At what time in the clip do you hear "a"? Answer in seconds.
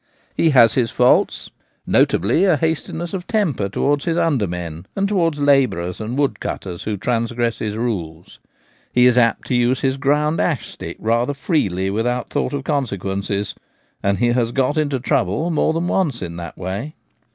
2.45-2.57, 3.65-3.69